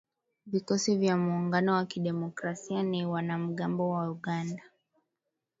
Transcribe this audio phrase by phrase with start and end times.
[0.45, 4.63] Vikosi vya Muungano wa Kidemokrasia ni wanamgambo wa Uganda.